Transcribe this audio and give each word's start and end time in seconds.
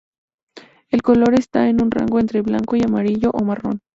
El 0.89 1.03
color 1.03 1.35
está 1.35 1.69
en 1.69 1.79
un 1.79 1.91
rango 1.91 2.19
entre 2.19 2.39
el 2.39 2.43
blanco 2.43 2.75
y 2.75 2.79
el 2.79 2.87
amarillo 2.87 3.29
o 3.35 3.43
marrón. 3.43 3.81